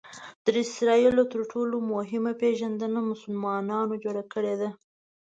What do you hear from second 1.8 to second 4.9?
مهمه پېژندنه مسلمانانو جوړه کړې ده.